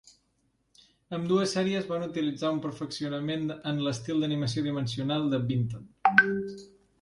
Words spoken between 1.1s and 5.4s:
Ambdues sèries van utilitzar un perfeccionament en l'estil d'animació dimensional